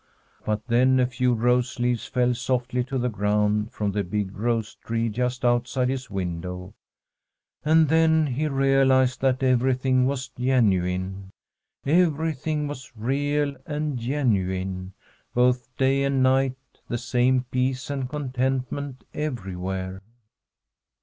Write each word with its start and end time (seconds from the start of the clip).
But 0.43 0.65
then 0.65 0.99
a 0.99 1.05
few 1.05 1.35
rose 1.35 1.77
leaves 1.77 2.07
fell 2.07 2.33
softly 2.33 2.83
to 2.85 2.97
the 2.97 3.07
ground 3.07 3.71
from 3.71 3.91
the 3.91 4.03
big 4.03 4.35
rose 4.35 4.73
tree 4.83 5.09
just 5.09 5.45
outside 5.45 5.89
his 5.89 6.09
window, 6.09 6.73
and 7.63 7.87
then 7.87 8.25
he 8.25 8.47
realized 8.47 9.21
that 9.21 9.43
everything 9.43 10.07
was 10.07 10.29
genuine. 10.29 11.29
Everything 11.85 12.67
was 12.67 12.91
real 12.97 13.55
and 13.67 13.99
genuine; 13.99 14.93
both 15.35 15.69
day 15.77 16.03
and 16.03 16.23
night 16.23 16.55
the 16.87 16.97
same 16.97 17.43
peace 17.51 17.91
and 17.91 18.09
contentment 18.09 19.03
everywhere. 19.13 20.01